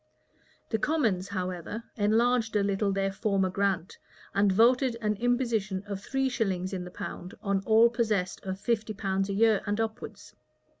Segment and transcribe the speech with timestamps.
[0.71, 3.99] The commons, however, enlarged a little their former grant,
[4.33, 8.95] and voted an imposition of three shillings in the pound on all possessed of fifty
[8.95, 10.33] pounds a year and upwards.